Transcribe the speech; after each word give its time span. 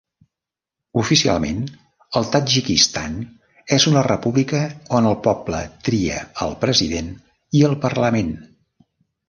Oficialment, 1.01 1.59
el 2.21 2.25
Tadjikistan 2.35 3.19
és 3.79 3.87
una 3.93 4.03
república 4.09 4.63
on 5.01 5.11
el 5.13 5.19
poble 5.29 5.61
tria 5.91 6.19
el 6.47 6.59
president 6.67 7.15
i 7.61 7.65
el 7.73 7.81
parlament. 7.89 8.37